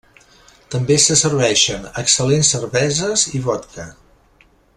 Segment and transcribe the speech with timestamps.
[0.75, 3.87] També se serveixen excel·lents cerveses i vodka.